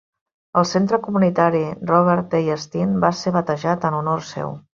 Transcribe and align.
El 0.61 0.63
centre 0.69 0.97
comunitari 1.07 1.61
Robert 1.91 2.33
A. 2.39 2.43
Steen 2.65 2.97
va 3.05 3.13
ser 3.21 3.35
batejat 3.37 3.87
en 3.93 4.01
honor 4.01 4.27
seu. 4.33 4.57